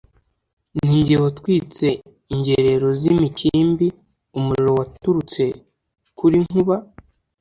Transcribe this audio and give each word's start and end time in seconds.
ni 0.85 0.97
jye 1.05 1.17
watwitse 1.23 1.87
ingerero 2.33 2.87
z'imikimbi, 2.99 3.87
umuriro 4.37 4.71
waturutse 4.79 5.43
kuli 6.17 6.37
nkuba, 6.45 6.75